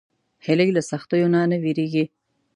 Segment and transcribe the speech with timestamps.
[0.45, 2.05] هیلۍ له سختیو نه نه وېرېږي